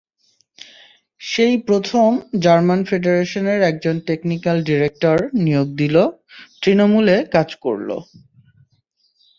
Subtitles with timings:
[1.21, 2.09] সেই প্রথম
[2.41, 5.95] German federation একজন টেকনিক্যাল ডিরেক্টর নিয়োগ দিল,
[6.61, 7.89] তৃণমূলে কাজ করল।